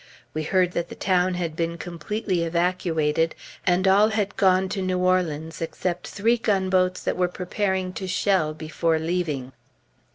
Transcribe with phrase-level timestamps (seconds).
[0.33, 3.35] We heard that the town had been completely evacuated,
[3.67, 8.55] and all had gone to New Orleans except three gunboats that were preparing to shell,
[8.55, 9.51] before leaving.